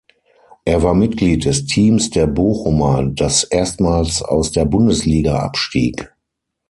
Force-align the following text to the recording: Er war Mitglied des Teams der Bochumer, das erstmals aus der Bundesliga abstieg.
Er 0.65 0.81
war 0.81 0.95
Mitglied 0.95 1.45
des 1.45 1.67
Teams 1.67 2.09
der 2.09 2.25
Bochumer, 2.25 3.05
das 3.13 3.43
erstmals 3.43 4.23
aus 4.23 4.51
der 4.51 4.65
Bundesliga 4.65 5.37
abstieg. 5.37 6.11